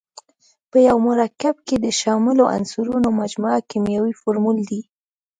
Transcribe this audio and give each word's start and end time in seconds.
په 0.71 0.77
یو 0.87 0.97
مرکب 1.07 1.55
کې 1.67 1.75
د 1.85 1.87
شاملو 1.99 2.43
عنصرونو 2.55 3.09
مجموعه 3.19 3.59
کیمیاوي 3.69 4.13
فورمول 4.21 4.57
دی. 4.69 4.81